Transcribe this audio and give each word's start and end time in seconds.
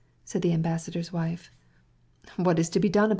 said 0.25 0.41
the 0.41 0.51
ambassador's 0.51 1.13
wife. 1.13 1.51
"What's 2.35 2.69
to 2.69 2.79
be 2.79 2.89
done? 2.89 3.09